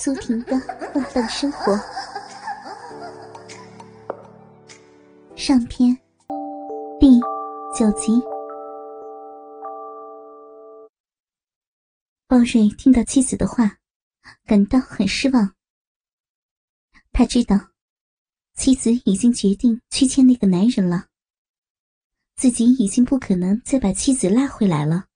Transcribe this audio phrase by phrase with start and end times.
[0.00, 0.56] 苏婷的
[0.94, 1.76] 放荡生活
[5.34, 5.92] 上篇
[7.00, 7.18] 第
[7.76, 8.12] 九集。
[12.28, 13.78] 鲍瑞听到妻子的话，
[14.44, 15.52] 感到很失望。
[17.10, 17.56] 他知道
[18.54, 21.08] 妻子已经决定去见那个男人了，
[22.36, 25.06] 自己已经不可能再把妻子拉回来了。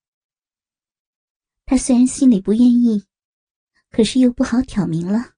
[1.65, 3.05] 他虽然心里不愿意。
[3.93, 5.35] 可是又不好挑明了，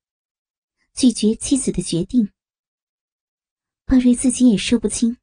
[0.93, 2.31] 拒绝妻子的决定。
[3.85, 5.17] 鲍瑞自己也说不清，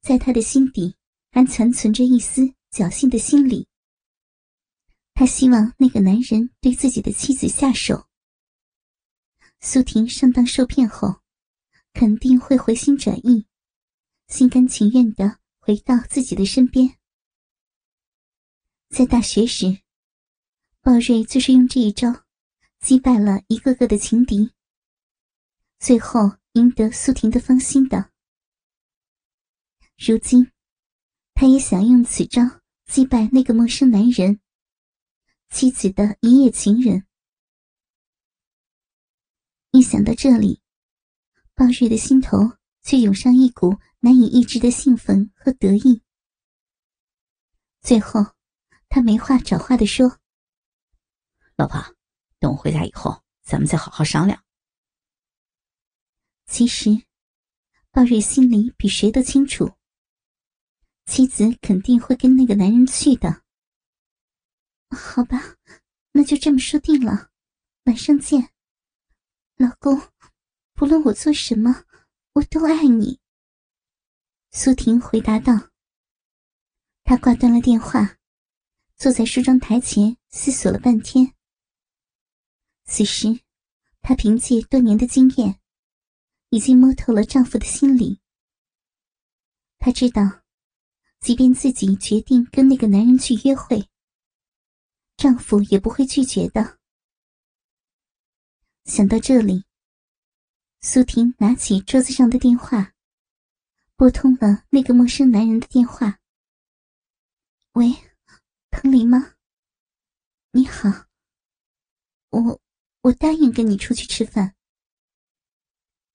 [0.00, 0.96] 在他的心底
[1.30, 3.68] 还残存着一丝侥幸的心理。
[5.12, 8.08] 他希望那个男人对自己的妻子下手。
[9.60, 11.20] 苏婷上当受骗后，
[11.92, 13.46] 肯定会回心转意，
[14.28, 16.96] 心甘情愿的回到自己的身边。
[18.88, 19.82] 在大学时，
[20.80, 22.24] 鲍瑞就是用这一招。
[22.80, 24.52] 击败了一个个的情敌，
[25.78, 28.10] 最后赢得苏婷的芳心的。
[29.98, 30.50] 如今，
[31.34, 32.42] 他也想用此招
[32.86, 34.40] 击败那个陌生男人，
[35.50, 37.06] 妻子的一夜情人。
[39.72, 40.62] 一想到这里，
[41.54, 42.38] 鲍瑞的心头
[42.82, 46.02] 却涌上一股难以抑制的兴奋和得意。
[47.82, 48.34] 最后，
[48.88, 50.18] 他没话找话的说
[51.56, 51.94] ：“老婆。”
[52.40, 54.42] 等我回家以后，咱们再好好商量。
[56.46, 57.04] 其实，
[57.92, 59.72] 鲍瑞心里比谁都清楚，
[61.04, 63.42] 妻子肯定会跟那个男人去的。
[64.90, 65.38] 好吧，
[66.12, 67.30] 那就这么说定了，
[67.84, 68.50] 晚上见，
[69.56, 70.00] 老公。
[70.74, 71.84] 不论我做什么，
[72.32, 73.20] 我都爱你。
[74.50, 75.52] 苏婷回答道。
[77.04, 78.16] 他挂断了电话，
[78.96, 81.34] 坐在梳妆台前思索了半天。
[82.92, 83.40] 此时，
[84.02, 85.60] 她凭借多年的经验，
[86.48, 88.20] 已经摸透了丈夫的心理。
[89.78, 90.42] 她知道，
[91.20, 93.88] 即便自己决定跟那个男人去约会，
[95.16, 96.80] 丈夫也不会拒绝的。
[98.86, 99.64] 想到这里，
[100.80, 102.92] 苏婷拿起桌子上的电话，
[103.94, 106.18] 拨通了那个陌生男人的电话。
[107.74, 107.94] “喂，
[108.72, 109.36] 彭林吗？
[110.50, 111.06] 你好，
[112.30, 112.60] 我。”
[113.02, 114.54] 我答应跟你出去吃饭。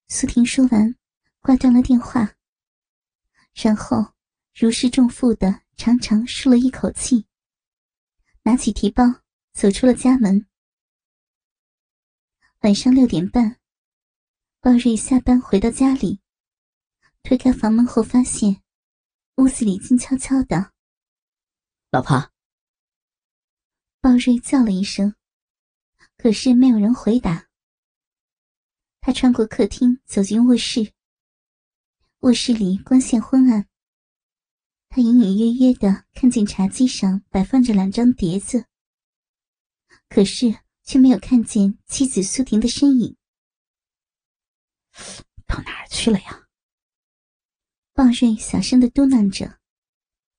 [0.07, 0.95] 苏婷说完，
[1.39, 2.35] 挂断了电话，
[3.53, 4.13] 然后
[4.53, 7.25] 如释重负的长长舒了一口气，
[8.43, 9.03] 拿起提包
[9.51, 10.47] 走出了家门。
[12.59, 13.59] 晚上六点半，
[14.59, 16.21] 鲍瑞下班回到家里，
[17.23, 18.61] 推开房门后，发现
[19.37, 20.71] 屋子里静悄悄的。
[21.89, 22.31] 老婆，
[24.01, 25.15] 鲍瑞叫了一声。
[26.25, 27.49] 可是没有人回答。
[28.99, 30.91] 他穿过客厅，走进卧室。
[32.21, 33.67] 卧室里光线昏暗。
[34.89, 38.65] 他隐隐约约的看见茶几上摆放着两张碟子，
[40.09, 43.15] 可是却没有看见妻子苏婷的身影。
[45.45, 46.47] 到哪儿去了呀？
[47.93, 49.59] 鲍瑞小声的嘟囔着，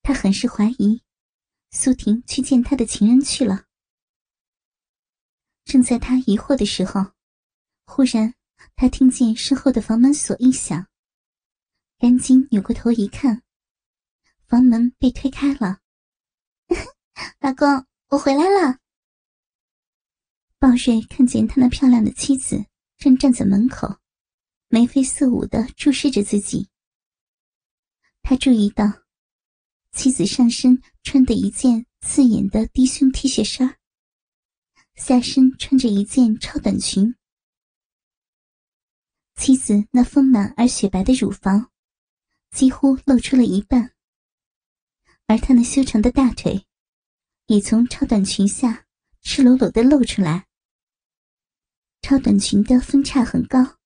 [0.03, 1.05] 他很是怀疑，
[1.71, 3.66] 苏婷去见他的情人去了。
[5.67, 7.05] 正在他疑惑的时候，
[7.87, 8.33] 忽然
[8.77, 10.87] 他听见身后的房门锁一响，
[11.99, 13.43] 赶紧扭过头一看，
[14.47, 15.81] 房门被推开了。
[17.41, 18.79] 老公，我回来了。
[20.61, 22.65] 鲍瑞看见他那漂亮的妻子
[22.97, 23.99] 正站在门口，
[24.69, 26.69] 眉飞色舞的注视着自己。
[28.23, 28.85] 他注意到，
[29.91, 33.77] 妻子上身穿的一件刺眼的低胸 T 恤衫。
[34.97, 37.15] 下身穿着一件超短裙，
[39.37, 41.71] 妻子那丰满而雪白的乳房
[42.51, 43.95] 几乎露出了一半，
[45.27, 46.67] 而她那修长的大腿
[47.47, 48.87] 也从超短裙下
[49.21, 50.47] 赤裸裸的露出来。
[52.01, 53.79] 超短裙的分叉很高，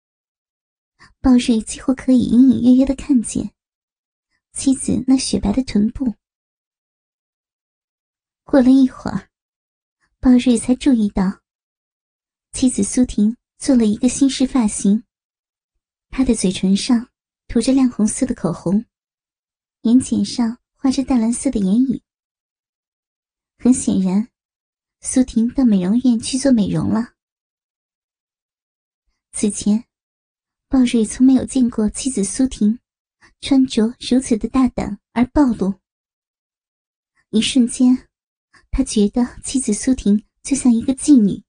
[1.21, 3.53] 鲍瑞几乎可以隐隐约约的看见
[4.53, 6.15] 妻子那雪白的臀部。
[8.45, 9.30] 过了一会儿。
[10.23, 11.41] 鲍瑞才注意到，
[12.53, 15.03] 妻子苏婷做了一个新式发型。
[16.11, 17.09] 她的嘴唇上
[17.49, 18.85] 涂着亮红色的口红，
[19.81, 22.03] 眼睑上画着淡蓝色的眼影。
[23.57, 24.29] 很显然，
[25.01, 27.15] 苏婷到美容院去做美容了。
[29.33, 29.87] 此前，
[30.69, 32.79] 鲍瑞从没有见过妻子苏婷
[33.41, 35.81] 穿着如此的大胆而暴露。
[37.31, 38.10] 一瞬间。
[38.71, 41.43] 他觉得妻子苏婷就像一个妓女。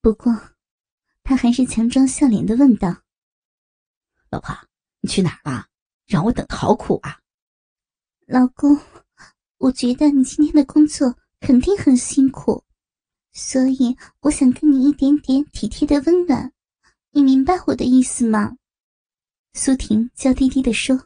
[0.00, 0.32] 不过，
[1.22, 3.02] 他还是强装笑脸的问道
[4.30, 4.54] ：“老婆，
[5.00, 5.66] 你去哪儿了？
[6.06, 7.20] 让我等的好苦啊！”
[8.28, 8.78] 老公，
[9.58, 12.62] 我觉得你今天的工作肯定很辛苦，
[13.32, 16.52] 所以我想给你一点点体贴的温暖，
[17.12, 18.56] 你明白我的意思吗？
[19.54, 20.96] 苏婷娇滴滴的说：“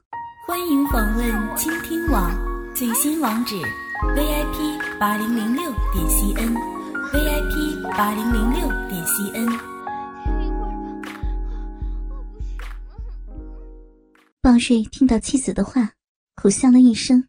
[0.49, 2.33] 欢迎访问倾听网
[2.75, 3.55] 最新网址
[3.99, 9.59] ：vip 八零零六点 cn，vip 八零零六点 cn。”
[14.41, 15.95] 鲍瑞听到妻子的话，
[16.37, 17.29] 苦笑了一声。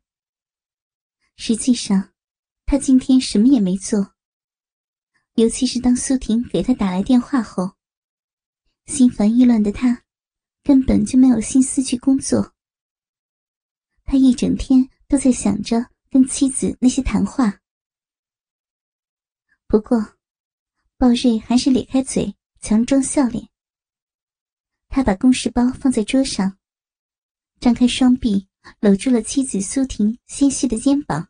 [1.37, 2.11] 实际上，
[2.65, 4.13] 他今天什么也没做。
[5.35, 7.73] 尤其是当苏婷给他打来电话后，
[8.85, 10.03] 心烦意乱的他，
[10.63, 12.53] 根本就没有心思去工作。
[14.05, 17.61] 他一整天都在想着跟妻子那些谈话。
[19.67, 20.17] 不过，
[20.97, 23.49] 鲍瑞还是咧开嘴，强装笑脸。
[24.87, 26.57] 他把公事包放在桌上。
[27.59, 28.47] 张开双臂，
[28.79, 31.29] 搂住了妻子苏婷纤细的肩膀。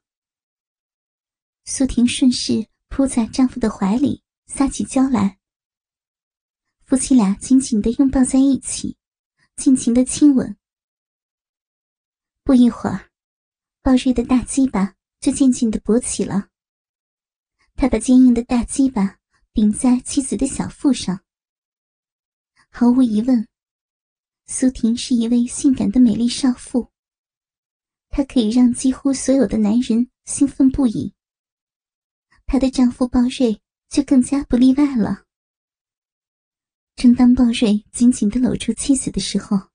[1.66, 5.40] 苏婷顺势扑在丈夫的怀里，撒起娇来。
[6.86, 8.98] 夫妻俩紧紧的拥抱在一起，
[9.56, 10.58] 尽情的亲吻。
[12.44, 13.09] 不一会儿，
[13.81, 16.50] 鲍瑞的大鸡巴就渐渐的勃起了。
[17.76, 19.18] 他把坚硬的大鸡巴
[19.54, 21.22] 顶在妻子的小腹上。
[22.70, 23.48] 毫无疑问。
[24.46, 26.92] 苏婷是一位性感的美丽少妇，
[28.10, 31.14] 她可以让几乎所有的男人兴奋不已。
[32.48, 35.26] 她的丈夫鲍瑞就更加不例外了。
[36.96, 39.70] 正当鲍瑞紧紧的搂住妻子的时候，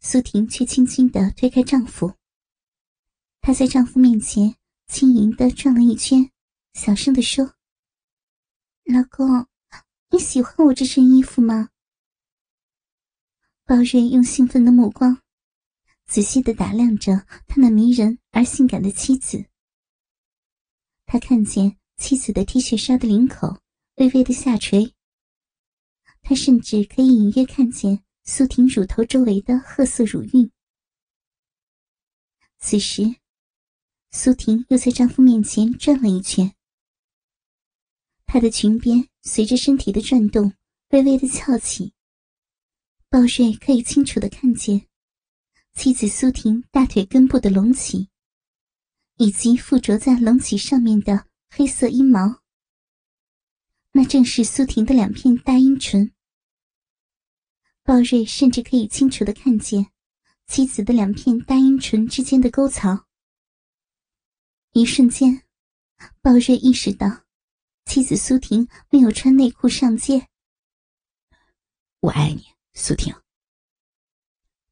[0.00, 2.17] 苏婷却轻轻的推开丈夫。
[3.48, 4.56] 她在丈夫面前
[4.88, 6.30] 轻盈的转了一圈，
[6.74, 7.54] 小声的说
[8.84, 9.46] ：“老公，
[10.10, 11.70] 你喜欢我这身衣服吗？”
[13.64, 15.22] 鲍瑞用兴奋的目光，
[16.04, 19.42] 仔细的打量着他那迷人而性感的妻子。
[21.06, 23.62] 他看见妻子的 T 恤衫的领口
[23.94, 24.94] 微微的下垂，
[26.20, 30.52] 他甚至可以隐约看见苏婷乳头周围的褐色乳晕。
[32.58, 33.16] 此时，
[34.10, 36.54] 苏婷又在丈夫面前转了一圈，
[38.24, 40.54] 她的裙边随着身体的转动
[40.90, 41.92] 微微的翘起。
[43.10, 44.86] 鲍瑞可以清楚的看见
[45.74, 48.08] 妻子苏婷大腿根部的隆起，
[49.18, 52.40] 以及附着在隆起上面的黑色阴毛。
[53.92, 56.12] 那正是苏婷的两片大阴唇。
[57.82, 59.86] 鲍瑞甚至可以清楚的看见
[60.46, 63.07] 妻子的两片大阴唇之间的沟槽。
[64.72, 65.42] 一瞬间，
[66.20, 67.24] 鲍瑞意识到
[67.84, 70.28] 妻子苏婷没有穿内裤上街。
[72.00, 72.46] 我爱你。
[72.74, 73.12] 苏婷，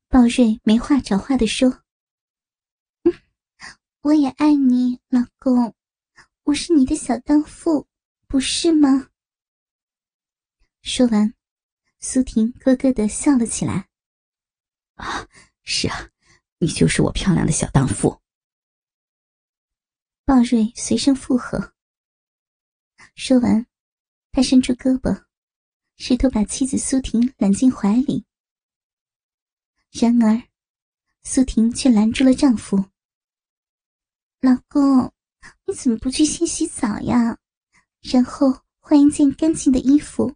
[0.06, 1.82] 鲍瑞没话找话的说
[4.02, 5.74] ：“我也爱你，老公，
[6.44, 7.88] 我是你的小荡妇，
[8.28, 9.08] 不是吗？”
[10.82, 11.34] 说完，
[11.98, 13.88] 苏婷咯咯的笑了起来。
[14.94, 15.26] “啊，
[15.64, 16.10] 是啊，
[16.58, 18.20] 你就是我漂亮的小荡妇。”
[20.26, 21.72] 鲍瑞随声附和。
[23.14, 23.64] 说完，
[24.32, 25.24] 他伸出胳膊。
[25.98, 28.26] 试图把妻子苏婷揽进怀里，
[29.92, 30.42] 然而
[31.22, 32.76] 苏婷却拦住了丈夫
[34.42, 35.12] ：“老公，
[35.64, 37.38] 你怎么不去先洗澡呀？
[38.00, 40.34] 然后换一件干净的衣服，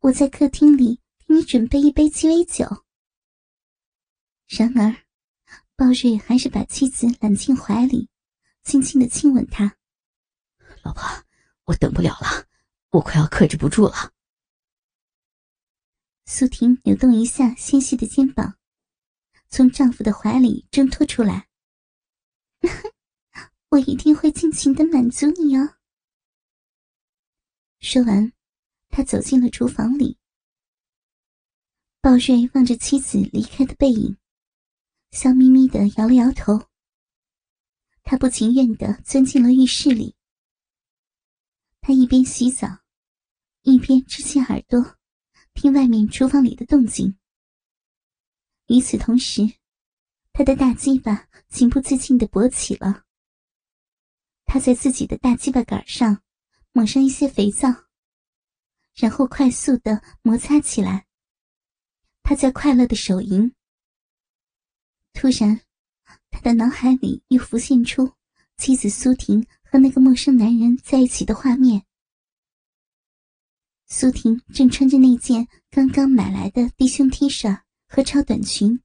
[0.00, 2.84] 我在客厅里给你准备一杯鸡尾酒。”
[4.46, 4.94] 然而，
[5.74, 8.08] 鲍瑞还是把妻子揽进怀里，
[8.66, 9.76] 轻轻的亲吻他
[10.82, 11.02] ：“老婆，
[11.66, 12.48] 我等不了了，
[12.90, 14.12] 我快要克制不住了。”
[16.26, 18.58] 苏婷扭动一下纤细的肩膀，
[19.48, 21.48] 从丈夫的怀里挣脱出来。
[23.68, 25.76] 我一定会尽情的满足你哦。
[27.78, 28.32] 说完，
[28.88, 30.18] 他走进了厨房里。
[32.00, 34.16] 鲍瑞望着妻子离开的背影，
[35.12, 36.68] 笑眯眯的摇了摇头。
[38.08, 40.14] 他不情愿的钻进了浴室里。
[41.80, 42.68] 他一边洗澡，
[43.62, 44.96] 一边支起耳朵。
[45.54, 47.18] 听外面厨房里的动静。
[48.66, 49.42] 与此同时，
[50.32, 53.04] 他的大鸡巴情不自禁的勃起了。
[54.44, 56.22] 他在自己的大鸡巴杆上
[56.70, 57.86] 抹上一些肥皂，
[58.94, 61.06] 然后快速的摩擦起来。
[62.22, 63.52] 他在快乐的手淫。
[65.12, 65.60] 突然，
[66.30, 68.12] 他的脑海里又浮现出
[68.56, 71.82] 妻子苏婷和那个陌生男人在一起的画面。
[73.86, 78.80] 苏婷正穿着那件刚刚买来的低胸 T 恤和超短裙，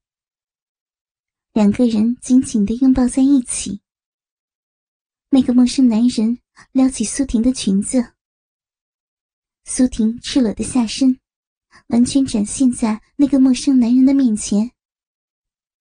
[1.54, 3.82] 两个人紧紧的拥抱在一起。
[5.30, 6.40] 那个陌生男人
[6.72, 8.14] 撩起苏婷的裙子，
[9.64, 11.20] 苏婷赤裸的下身
[11.88, 14.72] 完全展现在那个陌生男人的面前。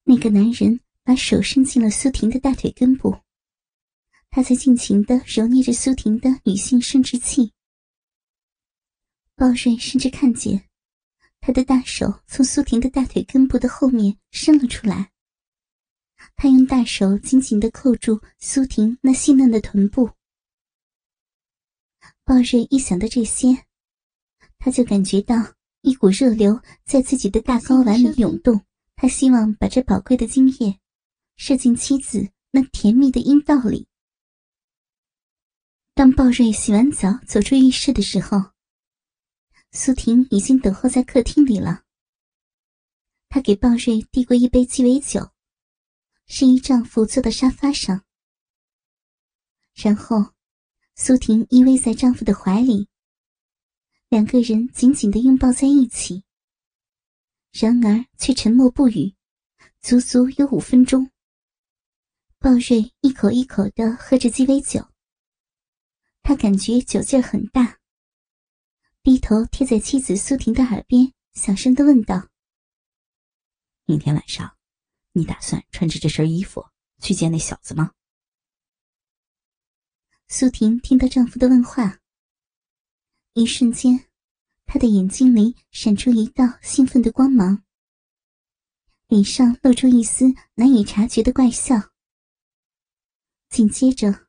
[0.04, 3.18] 那个男人把手伸进了苏婷的大腿根部，
[4.30, 7.52] 他在尽情的揉捏着苏婷的女性生殖器。
[9.34, 10.68] 鲍瑞甚至看见，
[11.40, 15.10] 他的大手从苏婷的大腿根部的后面伸了出来。
[16.36, 20.10] 他用大手紧紧的扣住苏婷那细嫩的臀部。
[22.22, 23.64] 鲍瑞一想到这些，
[24.60, 25.34] 他就感觉到
[25.80, 28.64] 一股热流在自己的大睾丸里涌动。
[28.94, 30.78] 他希望把这宝贵的精液
[31.42, 33.88] 射进妻子那甜蜜的阴道里。
[35.94, 38.52] 当鲍瑞洗完澡走出浴室的时候。
[39.72, 41.84] 苏婷已经等候在客厅里了。
[43.30, 45.30] 她给鲍瑞递过一杯鸡尾酒，
[46.26, 48.04] 示意丈夫坐到沙发上。
[49.74, 50.34] 然后，
[50.94, 52.88] 苏婷依偎在丈夫的怀里，
[54.10, 56.22] 两个人紧紧的拥抱在一起。
[57.50, 59.14] 然而，却沉默不语，
[59.80, 61.10] 足足有五分钟。
[62.42, 64.88] 鲍瑞一口一口的喝着鸡尾酒，
[66.22, 67.78] 他感觉酒劲儿很大。
[69.02, 72.30] 低头贴在妻子苏婷的耳边，小声的问道
[73.84, 74.56] ：“明天晚上，
[75.12, 76.64] 你打算穿着这身衣服
[77.02, 77.92] 去见那小子吗？”
[80.28, 81.98] 苏婷听到丈夫的问话，
[83.34, 84.06] 一瞬间，
[84.64, 87.64] 她的眼睛里闪出一道兴奋的光芒，
[89.08, 91.89] 脸上露出一丝难以察觉的怪笑。
[93.50, 94.28] 紧接着，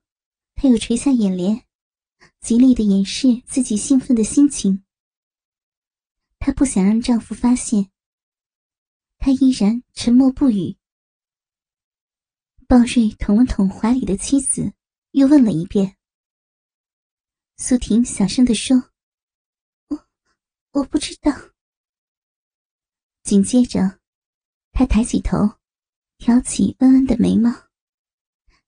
[0.56, 1.66] 她又垂下眼帘。
[2.40, 4.84] 极力的掩饰自己兴奋的心情，
[6.40, 7.92] 她不想让丈夫发现。
[9.20, 10.76] 她依然沉默不语。
[12.68, 14.74] 鲍瑞捅了捅怀里的妻子，
[15.12, 15.98] 又问了一遍。
[17.58, 18.92] 苏婷小声的说
[19.90, 20.08] ：“我
[20.72, 21.32] 我不知道。”
[23.22, 24.00] 紧接着，
[24.72, 25.38] 她抬起头，
[26.18, 27.52] 挑起弯弯的眉毛，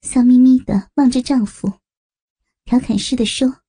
[0.04, 1.80] 笑眯眯的望着丈夫，
[2.66, 3.62] 调侃似的说。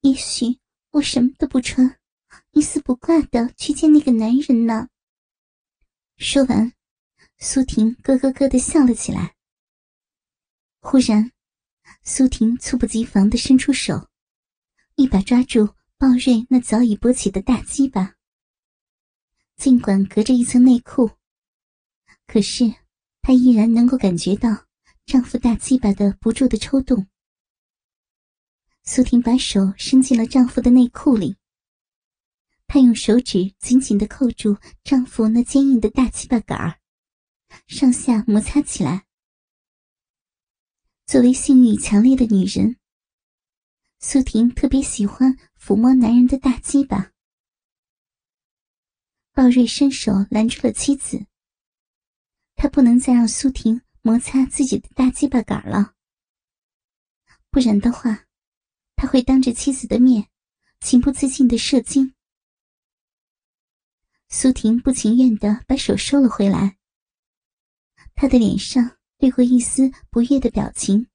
[0.00, 0.58] 也许
[0.90, 2.00] 我什么都不穿，
[2.50, 4.88] 一丝不挂的去见那个男人呢。
[6.16, 6.72] 说完，
[7.38, 9.36] 苏婷咯咯咯的笑了起来。
[10.80, 11.30] 忽然，
[12.02, 14.08] 苏婷猝不及防的伸出手，
[14.96, 18.16] 一把抓住鲍瑞那早已勃起的大鸡巴。
[19.56, 21.12] 尽管隔着一层内裤，
[22.26, 22.74] 可是
[23.28, 24.64] 她依然能够感觉到
[25.04, 27.06] 丈夫大鸡巴的不住的抽动。
[28.84, 31.36] 苏婷把手伸进了丈夫的内裤里，
[32.66, 36.80] 她用手指紧紧的扣住丈夫那坚硬的大鸡巴杆儿，
[37.66, 39.04] 上下摩擦起来。
[41.04, 42.78] 作为性欲强烈的女人，
[43.98, 47.12] 苏婷特别喜欢抚摸男人的大鸡巴。
[49.34, 51.26] 鲍瑞伸手拦住了妻子，
[52.60, 55.94] 他不能再让苏婷摩擦自己的大鸡巴杆了，
[57.50, 58.26] 不然的话。
[58.96, 60.28] 他会当着妻子的面，
[60.80, 62.16] 情不自禁的射精。
[64.28, 66.78] 苏婷不情愿的把手收了回来，
[68.16, 71.06] 她的脸上掠过一丝不悦的表情。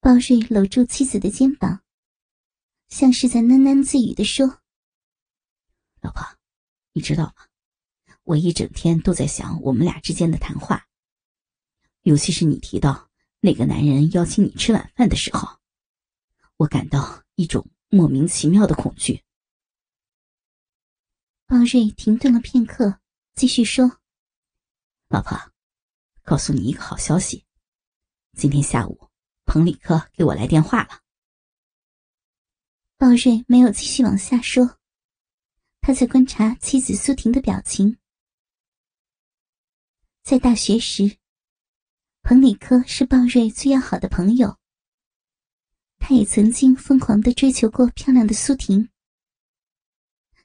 [0.00, 1.84] 鲍瑞搂住妻子的肩膀，
[2.88, 4.60] 像是在喃喃自语的说
[6.02, 6.20] ：“老婆，
[6.94, 7.46] 你知道吗？
[8.24, 10.84] 我一整天都在想我们俩之间的谈话，
[12.02, 13.08] 尤其是你提到。”
[13.44, 15.58] 那个男人邀请你吃晚饭的时候，
[16.56, 19.22] 我感到一种莫名其妙的恐惧。
[21.44, 23.00] 鲍瑞停顿了片刻，
[23.34, 23.98] 继续说
[25.10, 25.38] ：“老婆，
[26.22, 27.44] 告诉你一个好消息，
[28.32, 29.10] 今天下午
[29.44, 31.02] 彭里克给我来电话了。”
[32.96, 34.78] 鲍瑞没有继续往下说，
[35.82, 37.98] 他在观察妻子苏婷的表情。
[40.24, 41.18] 在大学时。
[42.22, 44.56] 彭里科是鲍瑞最要好的朋友，
[45.98, 48.88] 他也曾经疯狂的追求过漂亮的苏婷，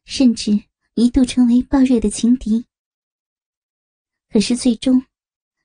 [0.03, 2.67] 甚至一度成为鲍瑞的情敌。
[4.27, 5.05] 可是最终，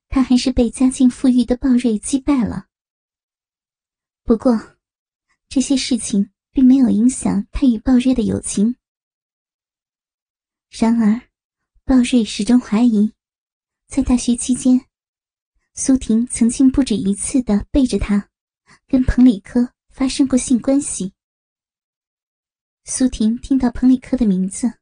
[0.09, 2.69] 他还是被家境富裕的鲍瑞击败了。
[4.23, 4.77] 不过，
[5.49, 8.77] 这些事情并没有影响他与鲍瑞的友情。
[10.71, 11.21] 然而，
[11.85, 13.13] 鲍瑞始终怀疑，
[13.95, 14.87] 在大学期间。
[15.73, 18.29] 苏婷曾经不止一次的背着他，
[18.89, 21.13] 跟彭里科发生过性关系。
[22.83, 24.81] 苏婷听到彭里科的名字，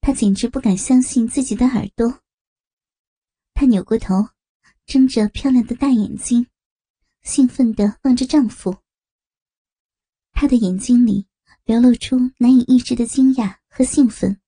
[0.00, 2.20] 她简直不敢相信自己的耳朵。
[3.52, 4.28] 她扭过头，
[4.86, 6.46] 睁着漂亮的大眼睛，
[7.22, 8.76] 兴奋的望着丈夫。
[10.30, 11.26] 她的眼睛里
[11.64, 14.40] 流露出难以抑制的惊讶和兴奋。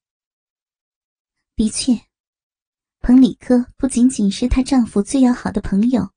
[1.57, 2.07] 的确，
[3.07, 6.11] 彭里科不仅仅是她丈夫最要好的朋友，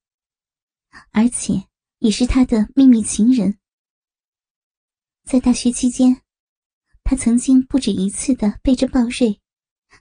[1.11, 1.67] 而且
[1.99, 3.59] 也是她的秘密情人。
[5.23, 6.23] 在大学期间。
[7.03, 9.39] 她曾经不止一次的背着鲍瑞，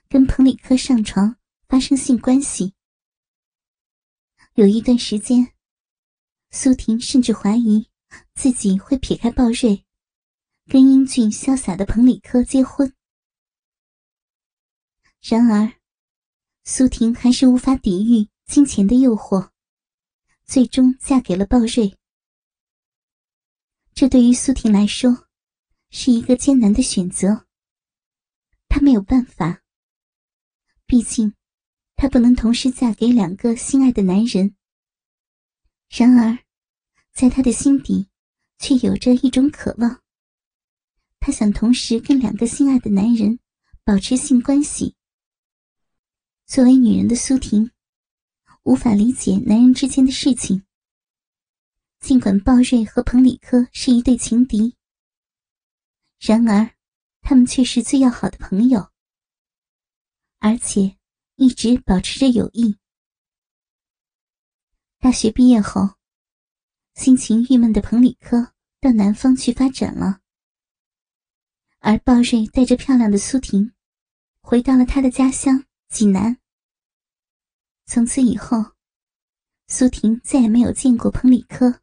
[0.07, 2.73] 跟彭里科上床发生性关系。
[4.55, 5.53] 有一段时间，
[6.49, 7.87] 苏婷甚至怀疑
[8.33, 9.85] 自己会撇开鲍瑞，
[10.65, 12.91] 跟英俊潇洒的彭里科结婚。
[15.21, 15.78] 然而，
[16.71, 19.49] 苏婷还是无法抵御金钱的诱惑，
[20.45, 21.97] 最终嫁给了鲍瑞。
[23.95, 25.25] 这对于苏婷来说，
[25.89, 27.47] 是一个艰难的选择。
[28.67, 29.63] 她没有办法，
[30.85, 31.33] 毕竟
[31.95, 34.55] 她不能同时嫁给两个心爱的男人。
[35.89, 36.37] 然而，
[37.11, 38.09] 在她的心底，
[38.59, 40.03] 却有着一种渴望。
[41.19, 43.39] 她想同时跟两个心爱的男人
[43.83, 44.95] 保持性关系。
[46.49, 47.69] 作为女人的苏婷，
[48.63, 50.65] 无法理解男人之间的事情。
[51.99, 54.75] 尽管鲍瑞和彭里科是一对情敌。
[56.19, 56.73] 然而，
[57.21, 58.89] 他们却是最要好的朋友，
[60.39, 60.97] 而且
[61.35, 62.75] 一直保持着友谊。
[64.97, 65.97] 大学毕业后，
[66.95, 70.21] 心情郁闷的彭里科到南方去发展了，
[71.77, 73.71] 而鲍瑞带着漂亮的苏婷，
[74.41, 76.37] 回到了他的家乡济南。
[77.85, 78.73] 从此以后，
[79.67, 81.81] 苏婷再也没有见过彭里科。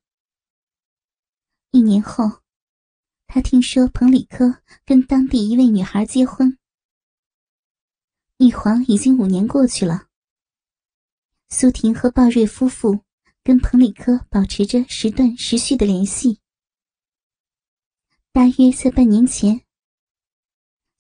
[1.71, 2.43] 一年后。
[3.29, 6.57] 他听说彭里科跟当地一位女孩结婚，
[8.37, 10.07] 一晃已经五年过去了。
[11.49, 13.01] 苏婷和鲍瑞夫妇
[13.43, 16.41] 跟彭里科保持着时断时续的联系。
[18.31, 19.67] 大约在半年前，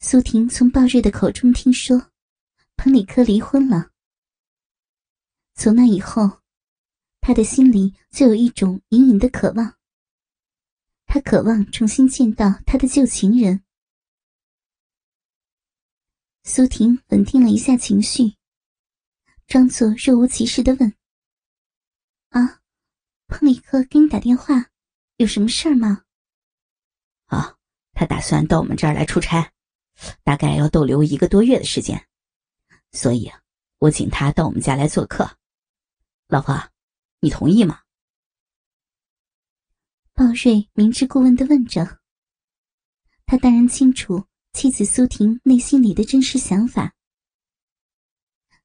[0.00, 2.10] 苏婷从鲍瑞的口中听说
[2.76, 3.90] 彭里科离婚了。
[5.54, 6.42] 从那以后，
[7.20, 9.76] 他的心里就有一种隐隐的渴望。
[11.06, 13.62] 他渴望重新见到他的旧情人。
[16.44, 18.36] 苏婷稳定了一下情绪，
[19.46, 20.94] 装作若无其事的问
[22.30, 22.60] ：“啊，
[23.26, 24.70] 彭里克给你打电话，
[25.16, 26.04] 有什么事儿吗
[27.26, 27.56] ？”“啊，
[27.92, 29.52] 他打算到我们这儿来出差，
[30.22, 32.06] 大概要逗留一个多月的时间，
[32.96, 33.30] 所以
[33.76, 35.36] 我请他到我们家来做客。
[36.28, 36.70] 老婆，
[37.20, 37.82] 你同意吗？”
[40.14, 42.00] 鲍瑞明知故问的问着，
[43.26, 46.94] 他当然清楚妻子苏婷内心里的真实想法。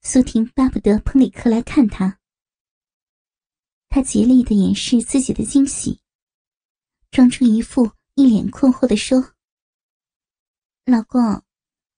[0.02, 2.17] 苏婷巴不得彭里克来看他，
[3.89, 6.00] 他竭力的掩饰自己的惊喜，
[7.12, 9.34] 装出一副一脸困惑的说
[10.88, 11.44] ：“老公，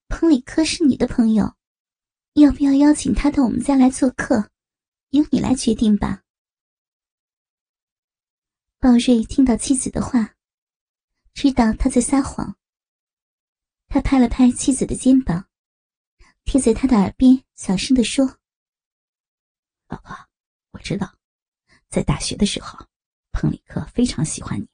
[0.08, 1.56] 彭里克是你的朋友，
[2.34, 4.50] 要不要邀请他到我们家来做客，
[5.10, 6.24] 由你来决定吧。”
[8.80, 10.36] 鲍瑞听到妻子的话，
[11.34, 12.58] 知道他在撒谎。
[13.88, 15.48] 他拍了拍妻子的肩膀，
[16.44, 18.40] 贴在他的耳边小声的说
[19.88, 20.16] ：“老婆，
[20.72, 21.16] 我知道，
[21.90, 22.88] 在大学的时候，
[23.32, 24.68] 彭里克非常喜欢你，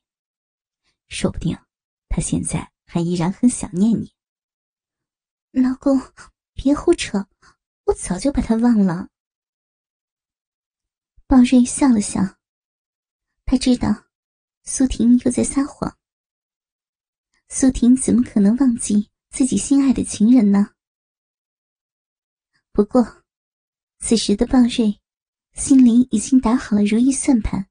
[1.10, 1.58] 说不定
[2.08, 4.16] 他现在还依然很想念你。”
[5.52, 6.00] 老公，
[6.62, 7.26] 别胡扯，
[7.86, 9.08] 我早就把他忘了。
[11.26, 12.36] 鲍瑞笑了笑。
[13.46, 14.10] 他知道，
[14.64, 15.98] 苏婷又在撒谎。
[17.48, 20.74] 苏婷怎么可能忘记自己心爱的情人呢？
[22.74, 23.24] 不过，
[24.00, 25.00] 此时的鲍瑞
[25.54, 27.70] 心里已经打好了如意算盘。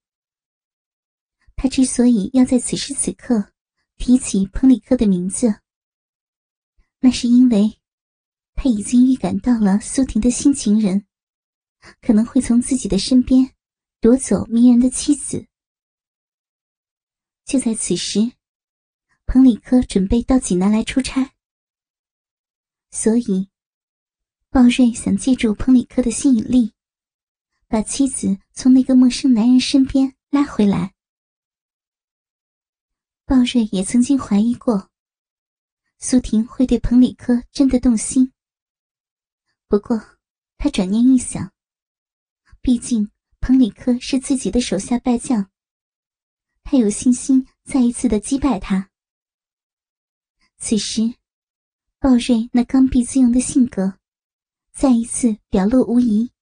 [1.56, 3.52] 他之所以要在此时此刻
[3.96, 5.60] 提起彭里克的名字，
[7.00, 7.78] 那是因为
[8.60, 11.06] 他已经预感到了苏婷的新情人
[12.00, 13.54] 可能会从自己的身边
[14.00, 15.46] 夺走迷人的妻子。
[17.44, 18.32] 就在此时，
[19.26, 21.36] 彭里科准备到济南来出差，
[22.90, 23.48] 所以
[24.50, 26.74] 鲍瑞想借助彭里科的吸引力，
[27.68, 30.94] 把妻子从那个陌生男人身边拉回来。
[33.24, 34.90] 鲍瑞也曾经怀疑过，
[36.00, 38.32] 苏婷会对彭里科真的动心。
[39.68, 40.02] 不过
[40.56, 41.52] 他转念一想，
[42.62, 45.50] 毕竟彭里克是自己的手下败将。
[46.64, 48.90] 他有信心再一次的击败他。
[50.56, 51.14] 此时，
[51.98, 53.98] 鲍瑞那刚愎自用的性格，
[54.72, 56.32] 再一次表露无遗。